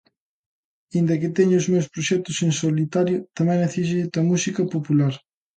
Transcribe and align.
Aínda 0.93 1.19
que 1.21 1.33
teño 1.37 1.55
os 1.61 1.69
meus 1.71 1.87
proxectos 1.93 2.37
en 2.47 2.51
solitario, 2.61 3.17
tamén 3.37 3.57
necesito 3.63 4.15
a 4.19 4.27
música 4.31 4.61
popular. 4.73 5.13